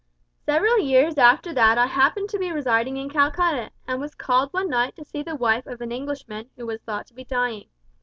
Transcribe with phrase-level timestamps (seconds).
[0.47, 4.67] "Several years after that I happened to be residing in Calcutta, and was called one
[4.67, 7.69] night to see the wife of an Englishman who was thought to be dying.